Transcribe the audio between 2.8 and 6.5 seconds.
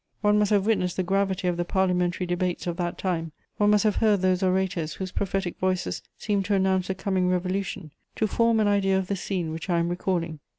time, one must have heard those orators whose prophetic voices seemed